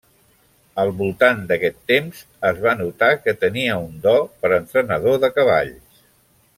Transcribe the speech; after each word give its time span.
Al 0.83 0.93
voltant 1.01 1.43
d'aquest 1.51 1.77
temps, 1.91 2.23
es 2.51 2.63
va 2.65 2.75
notar 2.81 3.11
que 3.27 3.37
tenia 3.45 3.79
un 3.85 3.95
do 4.09 4.15
per 4.43 4.55
entrenador 4.61 5.25
de 5.27 5.33
cavalls. 5.41 6.07